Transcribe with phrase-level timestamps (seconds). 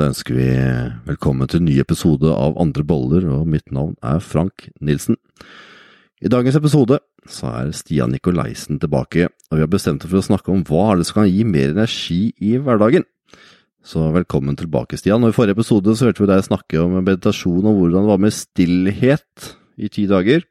[0.00, 0.46] Da ønsker vi
[1.04, 5.18] velkommen til en ny episode av Andre boller, og mitt navn er Frank Nilsen.
[6.24, 6.96] I dagens episode
[7.28, 10.94] så er Stian Nikolaisen tilbake, og vi har bestemt oss for å snakke om hva
[10.96, 13.04] det som kan gi mer energi i hverdagen.
[13.84, 15.20] Så velkommen tilbake, Stian.
[15.20, 18.22] Og I forrige episode så hørte vi deg snakke om meditasjon og hvordan det var
[18.24, 20.46] med stillhet i ti dager.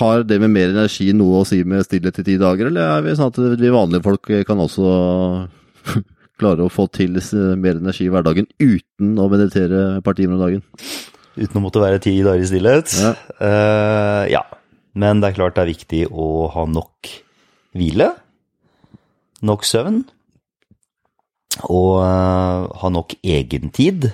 [0.00, 3.06] Har det med mer energi noe å si med stillhet i ti dager, eller er
[3.06, 4.90] vi sånn at vi vanlige folk kan også
[6.40, 7.18] klare å få til
[7.60, 10.64] mer energi i hverdagen uten å meditere et par timer om dagen?
[11.34, 12.94] Uten å måtte være ti dager i stillhet?
[13.00, 13.14] Ja.
[13.38, 14.42] Uh, ja.
[14.94, 17.10] Men det er klart det er viktig å ha nok
[17.74, 18.12] hvile,
[19.44, 20.04] nok søvn,
[21.66, 24.12] og uh, ha nok egentid.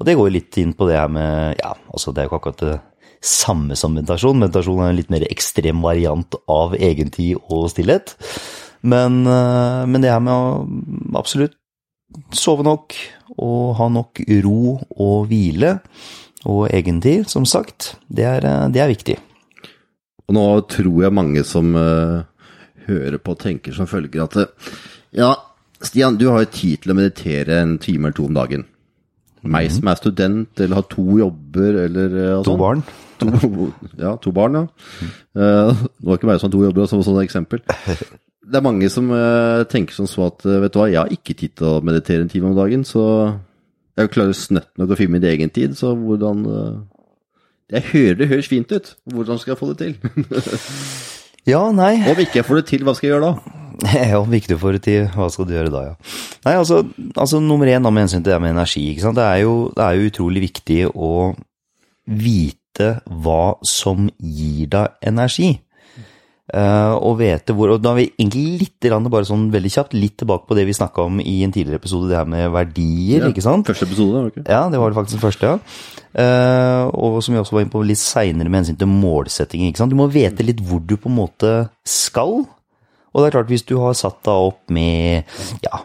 [0.00, 2.32] Og det går jo litt inn på det her med Ja, altså det er jo
[2.32, 2.78] ikke akkurat det
[3.22, 4.40] samme som meditasjon.
[4.42, 8.16] Meditasjon er en litt mer ekstrem variant av egentid og stillhet.
[8.82, 11.54] Men, eh, men det her med å absolutt
[12.36, 12.96] sove nok
[13.40, 15.78] og ha nok ro og hvile
[16.48, 19.16] og egentid, som sagt, det er, eh, det er viktig.
[20.26, 22.22] Og nå tror jeg mange som uh,
[22.86, 24.74] hører på, tenker som følger at eh,
[25.18, 25.34] ja,
[25.82, 28.66] Stian, du har jo tid til å meditere en time eller to om dagen.
[29.42, 32.84] Meg som er student, eller har to jobber, eller uh, To barn.
[33.18, 33.30] To,
[33.98, 34.66] ja, to barn, ja.
[35.34, 37.64] Uh, det var ikke meg som har to jobber, som et sånt eksempel.
[38.42, 41.36] Det er mange som uh, tenker som at eh, vet du hva, jeg har ikke
[41.38, 43.04] tid til å meditere en time om dagen, så
[43.98, 46.80] jeg klarer snøtt nok å finne min egen tid, så hvordan uh,
[47.72, 48.94] Jeg hører det høres fint ut.
[49.08, 49.94] Hvordan skal jeg få det til?
[51.42, 51.96] Ja, nei.
[52.06, 53.58] Om ikke jeg får det til, hva skal jeg gjøre da?
[54.12, 55.08] Ja, du får det til.
[55.10, 55.94] Hva skal du gjøre da, ja.
[56.46, 56.82] Nei, altså,
[57.16, 59.18] altså nummer én da med hensyn til det med energi, ikke sant.
[59.18, 61.32] Det er jo, det er jo utrolig viktig å
[62.06, 62.88] vite
[63.24, 65.56] hva som gir deg energi.
[66.50, 70.16] Eh, og vete hvor Og da er vi egentlig litt bare sånn veldig kjapt litt
[70.20, 73.44] tilbake på det vi snakka om i en tidligere episode, det her med verdier, ikke
[73.44, 73.68] sant?
[73.70, 74.44] Første episode, var det ikke?
[74.50, 75.60] Ja, det var faktisk den første, ja.
[76.12, 79.64] Uh, og som vi også var inne på litt seinere med hensyn til målsetting.
[79.68, 79.94] ikke sant?
[79.94, 81.54] Du må vete litt hvor du på en måte
[81.88, 82.42] skal.
[82.42, 85.30] Og det er klart, hvis du har satt deg opp med
[85.64, 85.84] ja,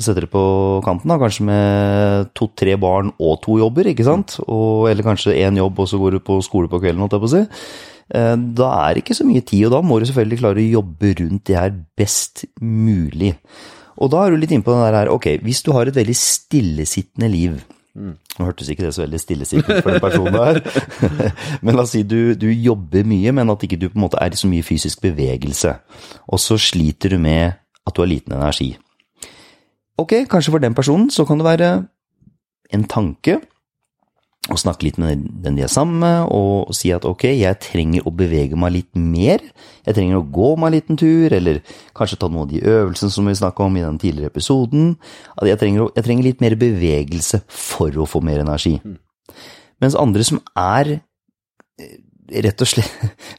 [0.00, 0.42] setter det på
[0.84, 4.38] kanten, da, kanskje med to-tre barn og to jobber, ikke sant?
[4.46, 7.24] Og, eller kanskje én jobb, og så går du på skole på kvelden, holdt jeg
[7.24, 7.42] på å si.
[8.14, 10.72] Eh, Da er det ikke så mye tid, og da må du selvfølgelig klare å
[10.78, 13.34] jobbe rundt det her best mulig.
[13.96, 15.96] Og da er du litt inne på den der her, ok, hvis du har et
[15.96, 17.62] veldig stillesittende liv
[17.92, 20.62] Nå hørtes ikke det så veldig stillesittende for den personen her,
[21.62, 24.16] men la oss si du, du jobber mye, men at ikke du på en måte
[24.16, 25.74] er i så mye fysisk bevegelse,
[26.24, 28.70] og så sliter du med at du har liten energi.
[30.00, 31.68] Ok, kanskje for den personen så kan det være
[32.72, 33.42] en tanke
[34.50, 38.08] å snakke litt med den de er sammen med, og si at ok, jeg trenger
[38.08, 39.44] å bevege meg litt mer.
[39.86, 41.60] Jeg trenger å gå meg en liten tur, eller
[41.94, 44.96] kanskje ta noen av de øvelsene som vi snakka om i den tidligere episoden.
[45.36, 48.80] At jeg trenger, jeg trenger litt mer bevegelse for å få mer energi.
[49.82, 51.94] Mens andre som er eh,
[52.42, 52.90] rett og slett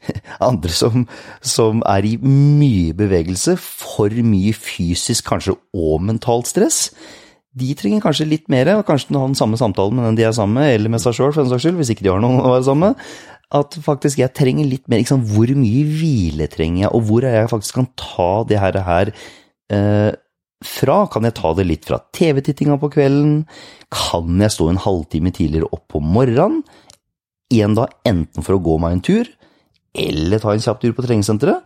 [0.49, 1.05] Andre som,
[1.43, 6.87] som er i mye bevegelse, for mye fysisk kanskje og mentalt stress,
[7.53, 10.33] de trenger kanskje litt mer, og kanskje ha den samme samtalen med den de er
[10.35, 12.41] sammen med, eller med seg sjøl, for den saks skyld, hvis ikke de har noen
[12.41, 13.13] å være sammen med.
[13.53, 15.21] At faktisk jeg trenger litt mer liksom.
[15.29, 19.11] Hvor mye hvile trenger jeg, og hvor er jeg faktisk kan ta det her, her
[19.13, 20.09] eh,
[20.65, 20.97] fra?
[21.13, 23.43] Kan jeg ta det litt fra TV-tittinga på kvelden?
[23.93, 26.63] Kan jeg stå en halvtime tidligere opp på morgenen?
[27.53, 29.29] En da enten for å gå meg en tur,
[29.93, 31.61] eller ta en kjapp tur på treningssenteret.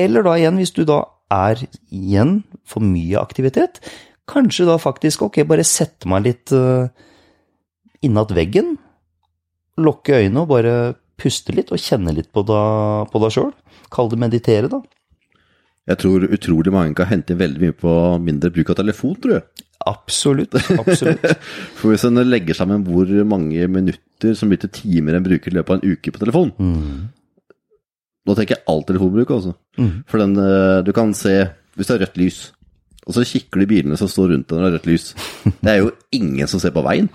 [0.00, 1.02] Eller da igjen, hvis du da
[1.32, 1.60] er
[1.92, 3.82] igjen for mye aktivitet,
[4.30, 6.88] kanskje da faktisk ok, bare sette meg litt uh,
[8.02, 8.76] innat veggen,
[9.82, 10.74] lukke øynene og bare
[11.20, 13.52] puste litt og kjenne litt på deg, på deg sjøl.
[13.92, 14.82] Kall det meditere, da.
[15.90, 19.66] Jeg tror utrolig mange kan hente veldig mye på mindre bruk av telefon, tror jeg.
[19.90, 20.54] Absolutt.
[20.78, 21.24] absolutt.
[21.78, 25.56] For hvis en legger sammen hvor mange minutter som blir til timer en bruker i
[25.58, 26.52] løpet av en uke på telefon
[28.22, 29.56] Nå tenker jeg all telefonbruk, altså.
[30.06, 31.32] For den, eh, du kan se
[31.74, 32.38] Hvis det er rødt lys,
[33.02, 35.06] og så kikker de bilene som står rundt når det er rødt lys
[35.64, 37.08] Det er jo ingen som ser på veien.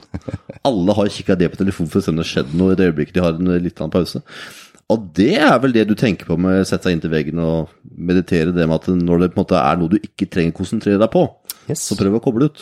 [0.68, 2.80] Alle har kikka det på telefonen for å se om det har skjedd noe i
[2.80, 4.20] det øyeblikket de har en litt annen pause.
[4.92, 7.74] Og det er vel det du tenker på med å sette seg inntil veggen og
[7.92, 10.60] meditere, det med at når det på en måte er noe du ikke trenger å
[10.62, 11.26] konsentrere deg på,
[11.68, 11.82] Yes.
[11.84, 12.62] så prøv å koble ut.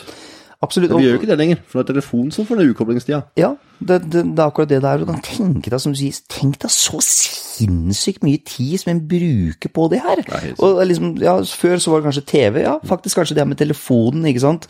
[0.66, 0.90] Absolutt.
[0.92, 3.22] Men vi gjør jo ikke det lenger, for det er telefonen som får den ukoblingstida.
[3.40, 5.02] Ja, det, det, det er akkurat det der.
[5.02, 9.02] Du kan tenke deg, som du sier, tenk deg så sinnssykt mye tid som en
[9.08, 10.22] bruker på det her.
[10.58, 13.60] Og liksom, ja, Før så var det kanskje TV, ja, faktisk kanskje det her med
[13.60, 14.68] telefonen, ikke sant.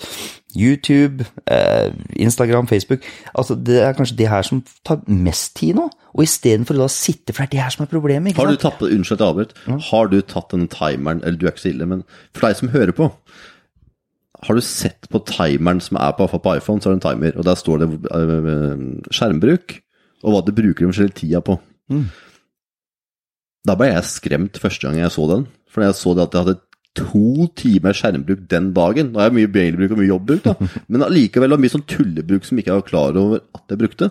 [0.57, 3.05] YouTube, eh, Instagram, Facebook.
[3.35, 5.91] Altså, Det er kanskje det her som tar mest tid nå.
[6.17, 8.33] Og istedenfor å da sitte, for det er det her som er problemet.
[8.33, 8.79] ikke Har du sant?
[8.79, 11.73] tatt, unnskyld at jeg avbryter, har du tatt denne timeren, eller du er ikke så
[11.75, 13.11] ille, men for deg som hører på,
[14.45, 17.39] Har du sett på timeren som er på, på iPhone, så er det en timer,
[17.39, 19.79] og der står det øh, skjermbruk,
[20.25, 21.57] og hva du bruker den forskjellige tida på.
[23.67, 26.45] Da ble jeg skremt første gang jeg så den, for jeg så det at jeg
[26.45, 26.61] hadde
[26.97, 29.13] to timer skjermbruk den dagen.
[29.13, 30.55] Da har jeg mye mailbruk og mye jobbbruk, da.
[30.93, 33.81] Men allikevel var det mye sånn tullebruk som ikke jeg var klar over at jeg
[33.83, 34.11] brukte.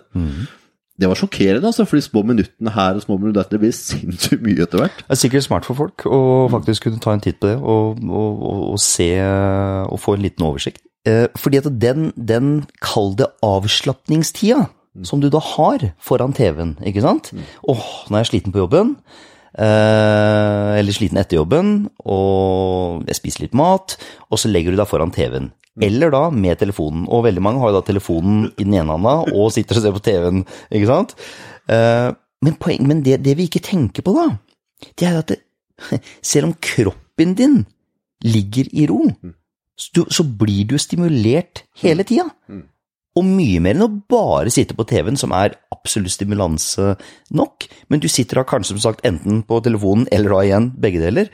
[0.96, 3.74] Det var sjokkerende, altså, for de små minuttene her og små minutter der, det blir
[3.76, 5.02] sinnssykt mye etter hvert.
[5.04, 6.20] Det er sikkert smart for folk å
[6.54, 10.24] faktisk kunne ta en titt på det og, og, og, og se og få en
[10.24, 10.80] liten oversikt.
[11.06, 14.70] Eh, fordi at den, den kall det avslapningstida
[15.06, 17.34] som du da har foran TV-en, ikke sant?
[17.68, 18.96] Åh, nå er jeg sliten på jobben.
[19.56, 23.96] Eh, eller sliten etter jobben, og jeg spiser litt mat,
[24.28, 25.54] og så legger du deg foran TV-en.
[25.86, 27.06] Eller da med telefonen.
[27.12, 29.96] Og veldig mange har jo da telefonen i den ene handa og sitter og ser
[29.96, 31.16] på TV-en, ikke sant?
[31.72, 32.12] Eh,
[32.46, 34.30] men, poeng, men det, det vi ikke tenker på da,
[35.00, 35.40] det er at det,
[36.32, 37.58] selv om kroppen din
[38.26, 39.02] ligger i ro,
[39.76, 42.30] så, så blir du stimulert hele tida.
[43.16, 46.96] Og mye mer enn å bare sitte på TV-en, som er absolutt stimulanse
[47.36, 47.68] nok.
[47.88, 51.30] Men du sitter da kanskje som sagt enten på telefonen eller da igjen, begge deler,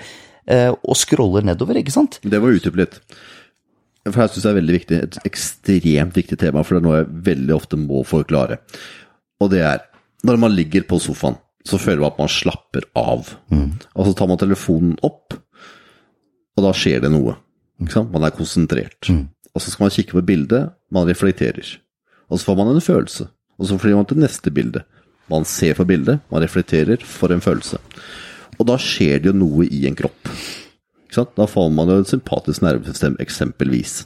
[0.45, 2.19] eh, og scroller nedover, ikke sant?
[2.22, 3.00] Det var utdypet litt.
[4.06, 7.00] For jeg syns det er veldig viktig, et ekstremt viktig tema, for det er noe
[7.00, 8.62] jeg veldig ofte må forklare.
[9.42, 9.83] Og det er
[10.25, 13.30] når man ligger på sofaen, så føler man at man slapper av.
[13.94, 15.33] Og så tar man telefonen opp,
[16.57, 17.36] og da skjer det noe.
[17.81, 18.12] Ikke sant?
[18.13, 19.10] Man er konsentrert.
[19.56, 21.77] Og så skal man kikke på bildet, man reflekterer.
[22.31, 23.27] Og så får man en følelse.
[23.59, 24.83] Og så flyr man til neste bilde.
[25.31, 27.80] Man ser på bildet, man reflekterer, får en følelse.
[28.59, 30.31] Og da skjer det jo noe i en kropp.
[31.06, 31.36] Ikke sant?
[31.38, 34.06] Da får man jo et sympatisk nervesystem, eksempelvis.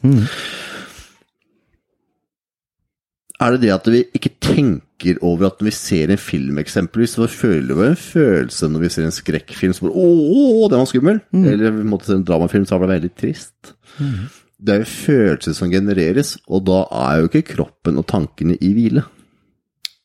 [3.44, 7.18] Er det det at vi ikke tenker over at når vi ser en film, eksempelvis,
[7.18, 10.88] så føler vi en følelse når vi ser en skrekkfilm som bare Å, den var
[10.90, 11.20] skummel!
[11.52, 13.76] Eller vi måtte se en dramafilm som var veldig trist.
[14.56, 18.72] Det er jo følelser som genereres, og da er jo ikke kroppen og tankene i
[18.76, 19.04] hvile.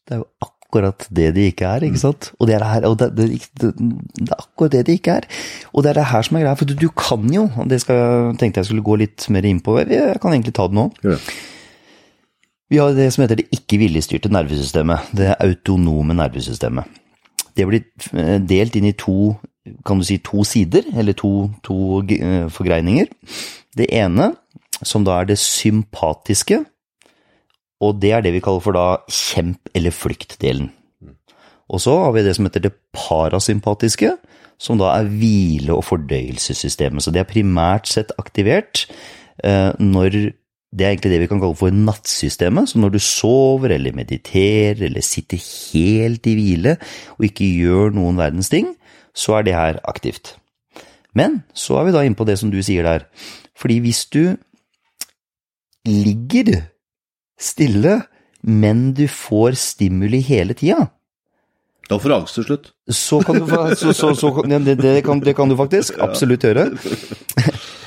[0.08, 2.32] Det er jo akkurat det de ikke er, ikke sant?
[2.38, 3.28] Og det er, her, og det, det,
[3.60, 3.70] det,
[4.18, 5.28] det er akkurat det de ikke er.
[5.72, 7.80] Og det er det her som er greia, for du, du kan jo, og det
[7.82, 10.88] skal, tenkte jeg skulle gå litt mer inn på, jeg kan egentlig ta det nå.
[11.06, 11.18] Ja.
[12.70, 16.98] Vi har det som heter det ikke-villigstyrte nervesystemet, det autonome nervesystemet.
[17.58, 17.82] Det blir
[18.14, 19.32] eh, delt inn i to,
[19.86, 23.10] kan du si, to sider, eller to, to eh, forgreininger.
[23.76, 24.32] Det ene,
[24.82, 26.64] som da er det sympatiske,
[27.80, 30.70] og det er det vi kaller for da kjemp- eller flyktdelen.
[31.70, 34.16] Og så har vi det som heter det parasympatiske,
[34.60, 37.02] som da er hvile- og fordøyelsessystemet.
[37.02, 38.84] Så det er primært sett aktivert
[39.44, 40.34] eh, når
[40.70, 42.68] det er egentlig det vi kan kalle for nattsystemet.
[42.70, 46.76] Så når du sover eller mediterer eller sitter helt i hvile
[47.16, 48.74] og ikke gjør noen verdens ting,
[49.14, 50.36] så er det her aktivt.
[51.16, 53.06] Men så er vi da inne på det som du sier der.
[53.58, 54.36] Fordi hvis du
[55.88, 56.62] ligger
[57.40, 58.00] stille,
[58.42, 60.88] men du får stimuli hele tida,
[61.90, 62.66] Da får du angst til slutt.
[62.86, 63.46] så kan du,
[63.80, 66.70] så, så, så, det, det, kan, det kan du faktisk absolutt gjøre.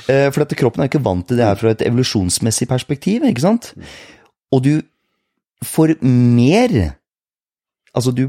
[0.04, 3.40] Eh, For at kroppen er ikke vant til det her fra et evolusjonsmessig perspektiv, ikke
[3.40, 3.70] sant?
[4.52, 4.82] Og du
[5.64, 6.74] får mer
[7.94, 8.26] Altså, du,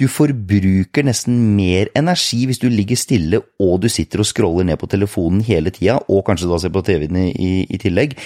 [0.00, 4.80] du forbruker nesten mer energi hvis du ligger stille og du sitter og scroller ned
[4.80, 8.18] på telefonen hele tida, og kanskje da ser på TV-en i, i, tillegg,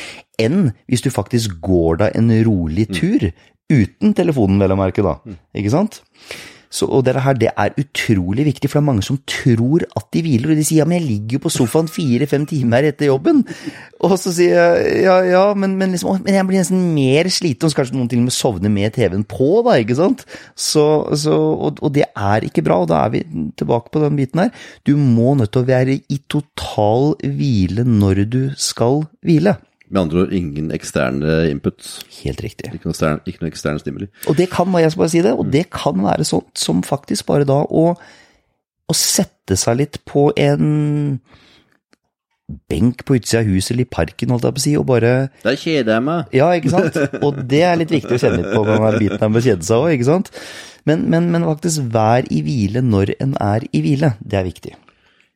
[0.42, 3.28] enn hvis du faktisk går deg en rolig tur
[3.72, 5.16] uten telefonen, vel å merke, da.
[5.56, 6.02] Ikke sant?
[6.72, 10.06] Så, og det her, det er utrolig viktig, for det er mange som tror at
[10.14, 13.10] de hviler, og de sier ja, men jeg ligger jo på sofaen fire-fem timer etter
[13.10, 13.42] jobben.
[14.02, 17.28] Og så sier jeg ja, ja, men, men, liksom, å, men jeg blir nesten mer
[17.32, 20.24] sliten, og så kanskje noen til og med sovner med TV-en på, da, ikke sant?
[20.56, 20.86] Så,
[21.20, 23.24] så, og, og det er ikke bra, og da er vi
[23.60, 24.64] tilbake på den biten her.
[24.88, 29.58] Du må nødt til å være i total hvile når du skal hvile.
[29.92, 31.98] Med andre ord ingen eksterne inputs.
[32.22, 32.70] Helt riktig.
[32.72, 34.08] Ikke noe, ekstern, ikke noe eksterne stimuli.
[34.30, 37.28] Og det kan, jeg skal bare si det, og det kan være sånt som faktisk
[37.28, 41.20] bare da å, å sette seg litt på en
[42.68, 45.12] benk på utsida av huset eller i parken, holdt jeg på å si, og bare
[45.44, 46.34] Der kjeder jeg meg.
[46.36, 46.98] Ja, ikke sant?
[47.24, 49.46] Og det er litt viktig å kjenne litt på den her biten der med å
[49.46, 50.32] kjede seg òg, ikke sant?
[50.88, 54.16] Men, men, men faktisk vær i hvile når en er i hvile.
[54.18, 54.74] Det er viktig.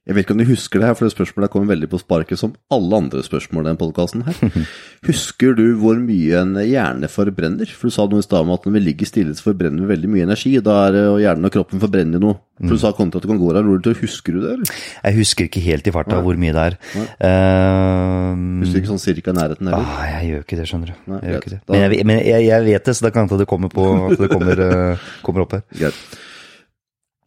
[0.06, 2.38] Jeg vet ikke om du husker det her, for det spørsmålet kommer veldig på sparket
[2.38, 4.36] som alle andre spørsmål i den podkasten her.
[5.08, 7.66] Husker du hvor mye en hjerne forbrenner?
[7.74, 9.88] For du sa noe i stad om at når vi ligger stille, så forbrenner vi
[9.90, 10.52] veldig mye energi.
[10.62, 12.38] Da er og hjernen og kroppen forbrenner noe.
[12.60, 13.66] For du sa kontra at du kan gå der.
[13.98, 14.84] Husker du det, eller?
[15.08, 16.76] Jeg husker ikke helt i farta hvor mye det er.
[17.20, 19.90] Uh, Husker ikke sånn cirka nærheten heller?
[19.90, 21.00] ah, jeg gjør ikke det, skjønner du.
[21.10, 21.58] Nei, Jeg gjør ikke det.
[21.66, 24.30] Men, jeg, men jeg, jeg vet det, så da kan det komme på, at det
[24.30, 25.66] kommer, eh, kommer opp her.
[25.82, 25.98] Greit.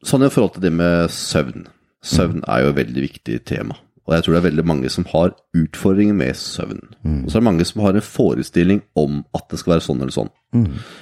[0.07, 1.67] Sånn i forhold til det med søvn.
[2.05, 3.75] Søvn er jo et veldig viktig tema.
[4.07, 6.79] Og jeg tror det er veldig mange som har utfordringer med søvn.
[7.05, 9.99] Og så er det mange som har en forestilling om at det skal være sånn
[10.01, 10.31] eller sånn.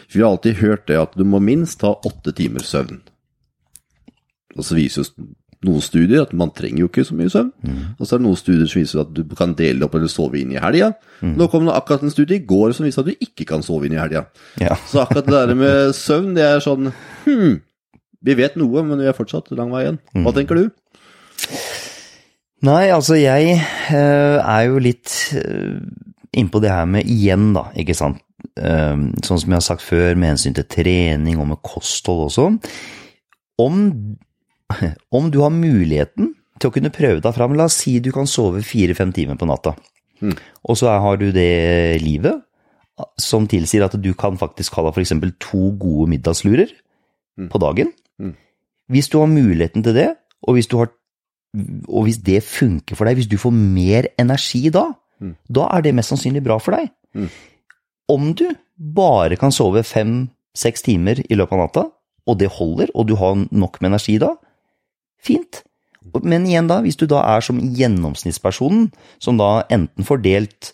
[0.10, 3.00] For vi har alltid hørt det at du må minst ha åtte timer søvn.
[4.58, 5.28] Og så viser jo
[5.68, 7.54] noen studier at man trenger jo ikke så mye søvn.
[7.98, 10.42] Og så er det noen studier som viser at du kan dele opp eller sove
[10.42, 10.92] inn i helga.
[11.22, 13.88] Nå kom det akkurat en studie i går som viser at du ikke kan sove
[13.88, 14.26] inn i helga.
[14.60, 14.76] Ja.
[14.90, 16.92] Så akkurat det der med søvn, det er sånn
[17.24, 17.62] hm,
[18.28, 20.02] Vi vet noe, men vi er fortsatt lang vei igjen.
[20.26, 20.68] Hva tenker du?
[22.66, 23.58] Nei, altså jeg
[23.94, 25.78] eh, er jo litt uh,
[26.38, 28.24] innpå det her med igjen, da, ikke sant.
[28.58, 28.96] Eh,
[29.26, 32.48] sånn som jeg har sagt før, med hensyn til trening og med kosthold også.
[33.62, 33.78] Om,
[35.20, 38.30] om du har muligheten til å kunne prøve deg fram, la oss si du kan
[38.30, 39.76] sove fire-fem timer på natta,
[40.66, 42.42] og så har du det livet
[43.22, 45.14] som tilsier at du kan faktisk ha deg f.eks.
[45.38, 46.72] to gode middagslurer
[47.54, 47.92] på dagen.
[48.90, 50.08] Hvis du har muligheten til det,
[50.42, 50.90] og hvis du har
[51.88, 54.90] og hvis det funker for deg, hvis du får mer energi da,
[55.50, 56.92] da er det mest sannsynlig bra for deg.
[58.12, 58.48] Om du
[58.78, 61.86] bare kan sove fem-seks timer i løpet av natta,
[62.28, 64.34] og det holder, og du har nok med energi da,
[65.24, 65.64] fint.
[66.24, 68.92] Men igjen da, hvis du da er som gjennomsnittspersonen,
[69.24, 70.74] som da enten får delt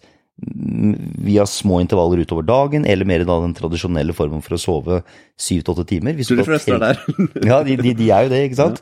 [1.23, 4.99] via små intervaller utover dagen, eller mer da den tradisjonelle formen for å sove
[5.39, 6.17] syv til åtte timer.
[6.17, 7.01] Hvis du de da fleste er der.
[7.51, 8.81] ja, de, de, de er jo det, ikke sant?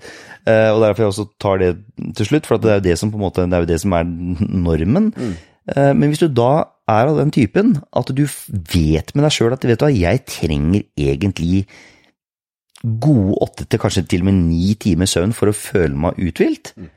[0.49, 1.71] Eh, og derfor jeg også tar det
[2.17, 4.07] til slutt, for at det er jo det som måte, det er det som er
[4.07, 5.11] normen.
[5.69, 6.51] Eh, men hvis du da
[6.89, 10.83] er av den typen at du vet med deg sjøl at vet du jeg trenger
[10.99, 11.65] egentlig
[12.81, 16.73] gode åtte til kanskje til og med ni timer søvn for å føle meg uthvilt,
[16.75, 16.89] mm.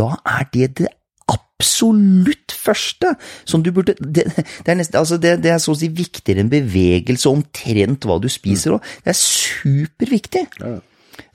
[0.00, 0.88] da er det det
[1.28, 3.12] absolutt første
[3.44, 6.40] som du burde Det, det, er, nesten, altså det, det er så å si viktigere
[6.40, 8.92] enn bevegelse omtrent hva du spiser òg.
[9.04, 10.46] Det er superviktig.
[10.62, 10.84] Ja, ja.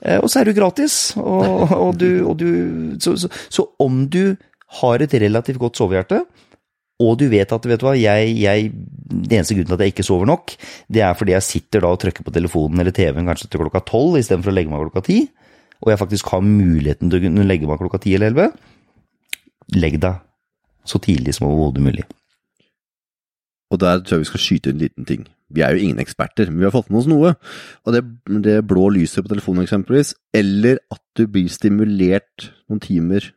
[0.02, 2.48] Eh, Og så er du gratis, og, og du, og du
[3.02, 4.36] så, så, så om du
[4.80, 6.24] har et relativt godt sovehjerte,
[7.04, 9.94] og du vet at vet du hva, jeg, jeg, det eneste grunnen til at jeg
[9.94, 10.54] ikke sover nok,
[10.94, 13.82] det er fordi jeg sitter da og trykker på telefonen eller TV-en kanskje til klokka
[13.88, 15.18] tolv istedenfor å legge meg klokka ti,
[15.82, 18.50] og jeg faktisk har muligheten til å kunne legge meg klokka ti eller elleve,
[19.74, 20.22] legg deg
[20.86, 22.04] så tidlig som overhodet mulig.
[23.72, 25.24] Og der tror jeg vi skal skyte en liten ting.
[25.54, 27.34] Vi er jo ingen eksperter, men vi har fått med oss noe.
[27.86, 28.02] Og det,
[28.44, 33.30] det blå lyset på telefonen eksempelvis, eller at du blir stimulert noen timer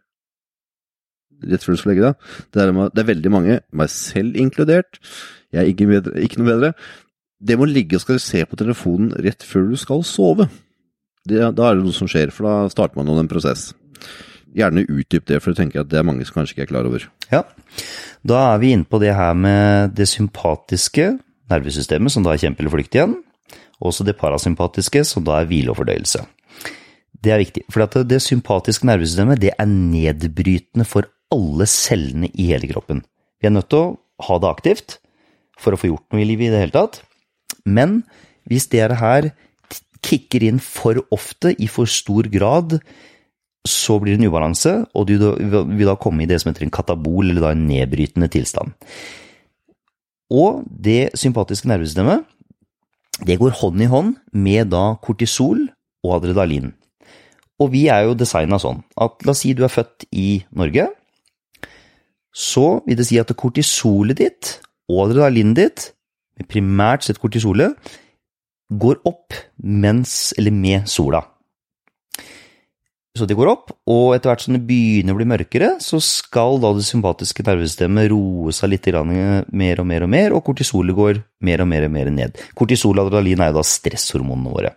[1.45, 2.29] rett før du skal legge deg.
[2.53, 5.01] Det er, det er veldig mange, meg selv inkludert,
[5.53, 6.71] jeg er ikke, bedre, ikke noe bedre,
[7.37, 10.47] det må ligge og skal se på telefonen rett før du skal sove.
[11.27, 13.69] Det, da er det noe som skjer, for da starter man en prosess.
[14.57, 16.89] Gjerne utdyp det, for jeg tenker at det er mange som kanskje ikke er klar
[16.89, 17.05] over.
[17.29, 17.43] Ja,
[18.25, 21.11] da er vi inne på det her med det sympatiske
[21.51, 23.17] nervesystemet, som da er kjempe eller flykt igjen,
[23.79, 26.23] og også det parasympatiske, som da er hvile og fordøyelse.
[27.23, 32.69] Det er viktig, for det sympatiske nervesystemet det er nedbrytende for alle cellene i hele
[32.69, 33.01] kroppen.
[33.41, 34.97] Vi er nødt til å ha det aktivt
[35.57, 37.01] for å få gjort noe i livet i det hele tatt,
[37.65, 38.01] men
[38.47, 39.31] hvis det her
[40.05, 42.77] kicker inn for ofte i for stor grad,
[43.67, 46.73] så blir det en ubalanse, og du vil da komme i det som heter en
[46.73, 48.71] katabol, eller en nedbrytende tilstand.
[50.33, 52.25] Og det sympatiske nervesystemet,
[53.25, 55.65] det går hånd i hånd med da kortisol
[56.05, 56.73] og adrenalin.
[57.57, 60.89] Og vi er jo designa sånn at la oss si du er født i Norge,
[62.37, 64.57] så vil det si at kortisolet ditt
[64.91, 65.87] og adrenalinet ditt,
[66.51, 67.73] primært sett kortisolet,
[68.69, 71.23] går opp mens, eller med sola.
[73.17, 76.59] Så de går opp, og etter hvert som det begynner å bli mørkere, så skal
[76.61, 81.21] da det sympatiske nervesystemet roe seg litt mer og mer og mer, og kortisolet går
[81.47, 82.41] mer og mer og mer ned.
[82.57, 84.73] Kortisol og adrenalin er jo da stresshormonene våre.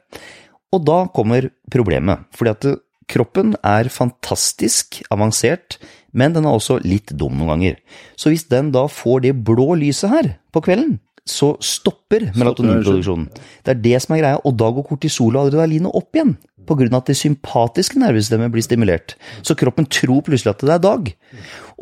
[0.71, 2.71] Og da kommer problemet, fordi at
[3.11, 5.79] kroppen er fantastisk avansert,
[6.15, 7.79] men den er også litt dum noen ganger.
[8.19, 13.29] Så hvis den da får det blå lyset her på kvelden, så stopper melatoninproduksjonen.
[13.65, 16.37] Det er det som er greia, og da går kortisol og adrenalinet opp igjen.
[16.71, 19.17] Av at det sympatiske nervesystemet blir stimulert.
[19.43, 21.09] Så kroppen tror plutselig at det er dag.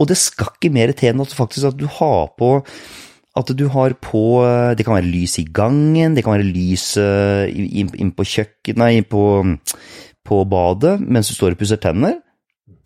[0.00, 2.62] Og det skal ikke mer til enn at faktisk at du har på
[3.38, 4.23] at du har på
[4.75, 9.02] Det kan være lys i gangen, det kan være lys eh, inn på kjøkken Nei,
[9.02, 9.45] på,
[10.26, 12.18] på badet mens du står og pusser tenner.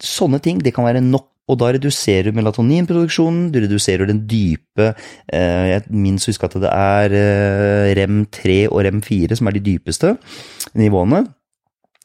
[0.03, 1.32] Sånne ting, det kan være nok.
[1.51, 6.71] Og da reduserer du melatoninproduksjonen, du reduserer den dype eh, Jeg minst husker at det
[6.71, 10.15] er eh, REM3 og REM4 som er de dypeste
[10.79, 11.25] nivåene.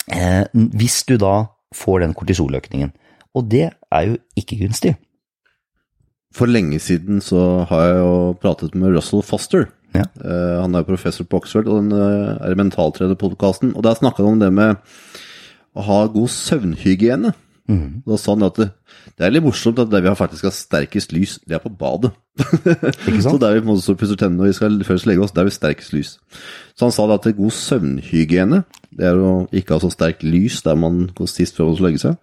[0.10, 2.94] Eh, hvis du da får den kortisoløkningen.
[3.38, 4.96] Og det er jo ikke gunstig.
[6.34, 9.68] For lenge siden så har jeg jo pratet med Russell Foster.
[9.94, 10.08] Ja.
[10.18, 13.76] Eh, han er jo professor på Oxford, og den er mentaltrenerpodkasten.
[13.78, 14.82] Og der snakka han om det med
[15.78, 17.38] å ha god søvnhygiene.
[17.68, 18.04] Mhm.
[18.08, 18.70] Da sa han at det,
[19.18, 21.72] det er litt morsomt at der vi har faktisk har sterkest lys, det er på
[21.76, 22.14] badet.
[22.40, 23.34] Ikke sant?
[23.34, 25.44] så der vi på en måte pusser tennene når vi skal først legge oss, der
[25.44, 26.14] er vi sterkest lys.
[26.78, 28.62] Så han sa det at det er god søvnhygiene,
[28.98, 31.90] det er å ikke ha så sterkt lys der man går sist før man skal
[31.90, 32.16] legge seg.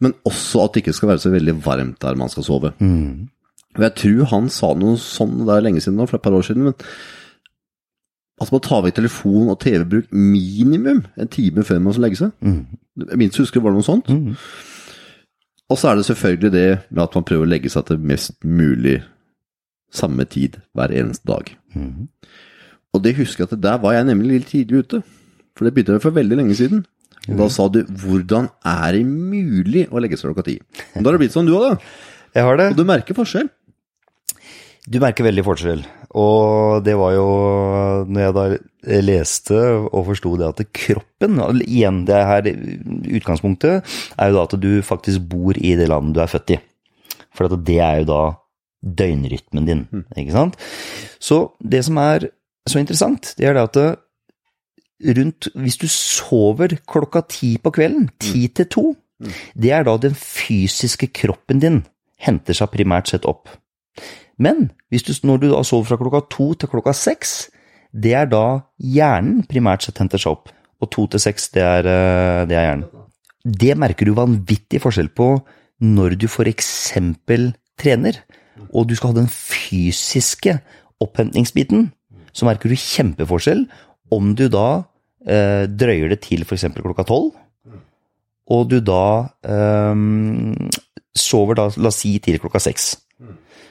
[0.00, 2.72] Men også at det ikke skal være så veldig varmt der man skal sove.
[3.76, 6.34] Og jeg tror han sa noe sånn, det er lenge siden nå, for et par
[6.38, 6.74] år siden, men
[8.40, 12.30] at man tar vekk telefon og TV-bruk minimum en time før man skal legge seg.
[13.10, 14.08] Jeg minst husker det var noe sånt.
[15.68, 18.32] Og så er det selvfølgelig det med at man prøver å legge seg til mest
[18.44, 19.02] mulig
[19.92, 21.50] samme tid hver eneste dag.
[22.94, 25.02] Og det husker jeg at der var jeg nemlig litt tidlig ute.
[25.56, 26.86] For det begynte jeg for veldig lenge siden.
[27.28, 30.60] Og da sa du 'hvordan er det mulig å legge seg klokka ti'?
[30.94, 31.78] Da har det blitt sånn du òg, da.
[32.34, 32.70] Jeg har det.
[32.70, 33.50] Og du merker forskjell.
[34.88, 35.84] Du merker veldig forskjell.
[36.16, 37.28] Og det var jo
[38.08, 38.44] når jeg da
[39.04, 39.58] leste
[39.90, 41.36] og forsto det at kroppen
[41.66, 42.48] Igjen, det her
[43.18, 43.84] utgangspunktet
[44.16, 46.58] er jo da at du faktisk bor i det landet du er født i.
[47.36, 48.22] For det er jo da
[48.78, 49.86] døgnrytmen din,
[50.16, 50.56] ikke sant?
[51.20, 52.30] Så det som er
[52.68, 54.04] så interessant, det er det at
[54.98, 58.96] rundt Hvis du sover klokka ti på kvelden, ti til to,
[59.54, 61.84] det er da den fysiske kroppen din
[62.18, 63.48] henter seg primært sett opp.
[64.38, 67.48] Men du, når du sover fra klokka to til klokka seks,
[67.92, 70.52] det er da hjernen primært sett henter seg opp.
[70.78, 73.06] Og to til seks, det er, eh, det er hjernen.
[73.42, 75.38] Det merker du vanvittig forskjell på
[75.82, 78.18] når du eksempel trener,
[78.74, 80.58] og du skal ha den fysiske
[81.00, 81.90] opphentingsbiten.
[82.32, 83.66] Så merker du kjempeforskjell
[84.14, 84.84] om du da
[85.26, 86.66] eh, drøyer det til f.eks.
[86.74, 87.32] klokka tolv,
[88.48, 89.94] og du da eh,
[91.18, 92.94] sover da, la oss si, til klokka seks.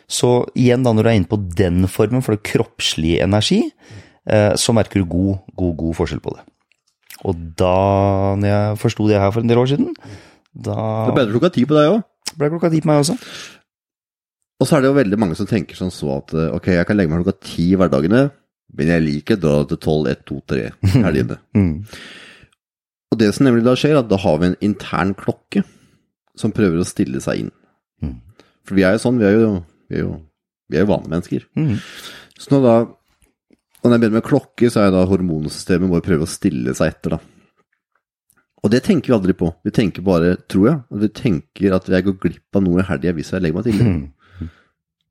[0.07, 3.59] Så igjen, da når du er inne på den formen for det kroppslige energi,
[4.29, 6.45] eh, så merker du god, god, god forskjell på det.
[7.27, 7.75] Og da
[8.39, 9.91] når jeg forsto det her for en del år siden,
[10.57, 10.77] da
[11.09, 12.03] Det ble klokka ti på deg òg.
[12.37, 13.17] ble klokka ti på meg også.
[14.57, 16.87] Og så er det jo veldig mange som tenker sånn så at eh, ok, jeg
[16.87, 18.23] kan legge meg klokka ti i hverdagene,
[18.77, 20.71] men jeg liker å dra til tolv, ett, to, tre
[21.05, 21.37] helgene.
[21.57, 21.83] Mm.
[23.11, 25.63] Og det som nemlig da skjer, at da har vi en intern klokke
[26.37, 27.51] som prøver å stille seg inn.
[28.03, 28.17] Mm.
[28.67, 29.51] For vi er jo sånn, vi er jo,
[29.87, 30.13] vi er jo,
[30.67, 31.47] vi er jo vanlige mennesker.
[31.57, 31.75] Mm.
[32.37, 32.77] Så nå da
[33.77, 36.89] og når jeg begynner med klokke, så er da hormonsystemet må prøve å stille seg
[36.91, 37.19] etter, da.
[38.65, 39.51] Og det tenker vi aldri på.
[39.63, 42.87] Vi tenker bare, tror jeg, at vi tenker at jeg går glipp av noe i
[42.87, 43.91] helga hvis jeg legger meg tidlig.
[43.93, 44.49] Mm.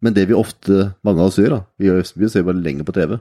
[0.04, 2.88] Men det vi ofte, mange av oss gjør, da, vi, gjør, vi ser bare lenger
[2.88, 3.16] på TV,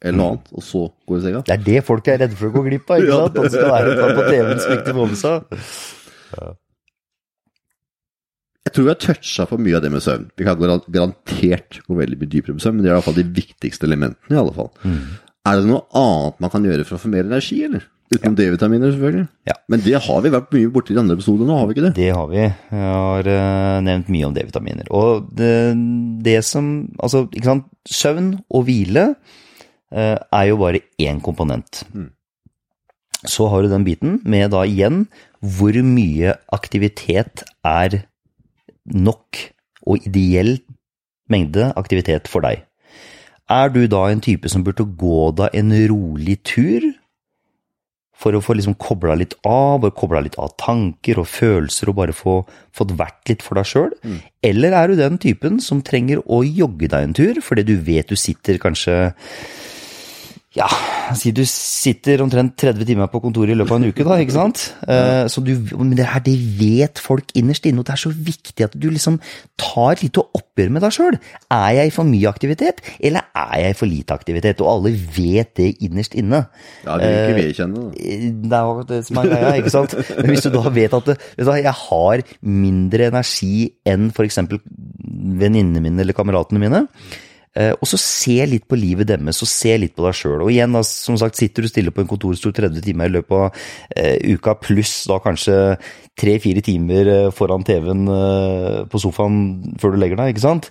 [0.00, 1.42] eller noe annet, og så går vi i senga.
[1.50, 3.36] Det er det folk er redde for å gå glipp av, ikke sant?
[3.36, 6.56] At det skal være et på TV-en som ikke får med seg.
[8.66, 10.26] Jeg tror vi har toucha på mye av det med søvn.
[10.34, 13.20] Vi kan garantert gå veldig mye dypere med søvn, men det er i hvert fall
[13.20, 14.72] de viktigste elementene, i alle fall.
[15.46, 17.84] Er det noe annet man kan gjøre for å få mer energi, eller?
[18.06, 19.26] Utenom D-vitaminer, selvfølgelig.
[19.50, 19.54] Ja.
[19.70, 21.94] Men det har vi vært mye borti i andre episoder nå, har vi ikke det?
[21.96, 22.42] Det har vi.
[22.42, 24.90] Jeg har eh, nevnt mye om D-vitaminer.
[24.94, 25.54] Og det,
[26.26, 26.68] det som
[27.02, 27.66] Altså, ikke sant.
[27.86, 29.08] Søvn og hvile
[29.90, 31.82] eh, er jo bare én komponent.
[33.26, 35.06] Så har du den biten med da igjen
[35.42, 38.04] hvor mye aktivitet er
[38.94, 39.42] nok
[39.86, 40.58] og ideell
[41.30, 42.62] mengde aktivitet for deg.
[43.50, 46.86] Er du da en type som burde gå deg en rolig tur
[48.16, 51.98] for å få liksom kobla litt av, og kobla litt av tanker og følelser og
[51.98, 52.38] bare få
[52.74, 53.92] fått vært litt for deg sjøl?
[54.42, 58.08] Eller er du den typen som trenger å jogge deg en tur fordi du vet
[58.08, 59.12] du sitter kanskje
[60.56, 60.66] ja,
[61.16, 64.32] si du sitter omtrent 30 timer på kontoret i løpet av en uke, da, ikke
[64.34, 64.62] sant?
[64.88, 68.12] Eh, Så du, men det her, det vet folk innerst inne, og det er så
[68.14, 69.18] viktig at du liksom
[69.60, 71.18] tar et lite oppgjør med deg sjøl.
[71.52, 74.64] Er jeg i for mye aktivitet, eller er jeg i for lite aktivitet?
[74.64, 76.46] Og alle vet det innerst inne.
[76.86, 78.00] Ja, det vil ikke vedkjenne det.
[78.00, 79.94] Eh, Det er det som er greia, ikke sant?
[80.16, 84.40] Men hvis du da vet at vet du, jeg har mindre energi enn f.eks.
[85.44, 87.22] venninnene mine eller kameratene mine, eh,
[87.56, 90.42] og så se litt på livet deres, og se litt på deg sjøl.
[90.44, 93.36] Og igjen, da, som sagt, sitter du stille på en kontorstol 30 timer i løpet
[93.38, 93.62] av
[93.96, 95.56] eh, uka, pluss da kanskje
[96.20, 99.40] tre-fire timer eh, foran TV-en eh, på sofaen
[99.80, 100.70] før du legger deg, ikke sant?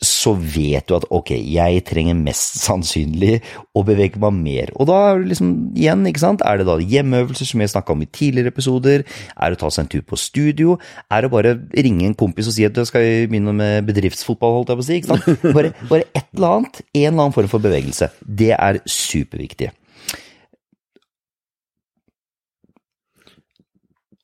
[0.00, 3.40] Så vet du at ok, jeg trenger mest sannsynlig
[3.76, 4.70] å bevege meg mer.
[4.80, 7.92] Og da er det liksom, igjen, ikke sant, er det da hjemmeøvelser som jeg snakka
[7.92, 9.04] om i tidligere episoder?
[9.36, 10.78] Er det å ta seg en tur på studio?
[11.12, 14.72] Er det bare ringe en kompis og si at du skal begynne med bedriftsfotball, holdt
[14.72, 15.00] jeg på å si?
[15.00, 15.44] ikke sant?
[15.60, 18.08] Bare, bare et eller annet, en eller annen form for bevegelse.
[18.24, 19.70] Det er superviktig.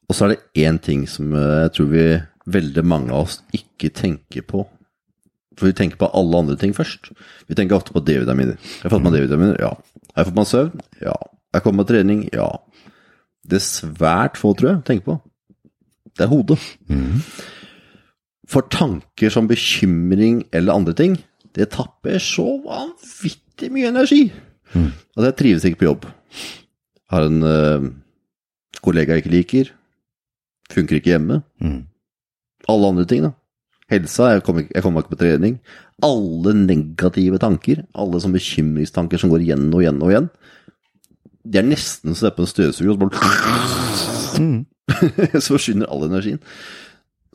[0.06, 2.06] Og så er det én ting som eh, jeg tror vi
[2.56, 4.62] veldig mange av oss ikke tenker på.
[5.56, 7.10] For vi tenker på alle andre ting først.
[7.48, 8.58] Vi tenker ofte på D-vitaminer.
[8.60, 9.56] Jeg har fått meg D-vitaminer?
[9.62, 9.72] Ja.
[10.12, 10.82] Har jeg fått meg søvn?
[11.00, 11.14] Ja.
[11.16, 12.24] Har jeg kommet meg trening?
[12.36, 12.48] Ja.
[13.46, 15.16] Det er svært få, tror jeg, tenker på.
[16.16, 16.58] det er hodet.
[18.48, 21.16] For tanker som bekymring eller andre ting,
[21.56, 24.26] det tapper så vanvittig mye energi.
[25.16, 26.06] at jeg trives ikke på jobb.
[27.12, 27.86] Har en uh,
[28.82, 29.72] kollega jeg ikke liker.
[30.72, 31.40] Funker ikke hjemme.
[32.68, 33.30] Alle andre ting, da.
[33.92, 35.58] Helsa, jeg kommer, jeg kommer ikke på trening.
[36.04, 40.30] Alle negative tanker, alle sånne bekymringstanker som går igjen og igjen og igjen.
[41.46, 44.64] Det er nesten så det er på en støvsuger, og så bare
[45.42, 46.42] Så forsvinner all energien.